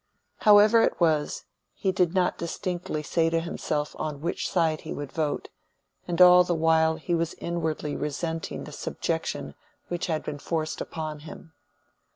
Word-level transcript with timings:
However 0.37 0.81
it 0.81 0.99
was, 0.99 1.45
he 1.75 1.91
did 1.91 2.15
not 2.15 2.39
distinctly 2.39 3.03
say 3.03 3.29
to 3.29 3.39
himself 3.39 3.95
on 3.99 4.19
which 4.19 4.49
side 4.49 4.81
he 4.81 4.91
would 4.93 5.11
vote; 5.11 5.49
and 6.07 6.19
all 6.19 6.43
the 6.43 6.55
while 6.55 6.95
he 6.95 7.13
was 7.13 7.35
inwardly 7.35 7.95
resenting 7.95 8.63
the 8.63 8.71
subjection 8.71 9.53
which 9.89 10.07
had 10.07 10.23
been 10.23 10.39
forced 10.39 10.81
upon 10.81 11.19
him. 11.19 11.53